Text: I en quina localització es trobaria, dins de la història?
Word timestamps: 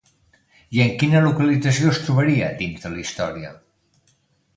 I 0.77 0.79
en 0.85 0.93
quina 1.01 1.19
localització 1.25 1.91
es 1.91 1.99
trobaria, 2.05 2.47
dins 2.63 2.87
de 2.87 2.91
la 2.95 2.99
història? 3.03 3.53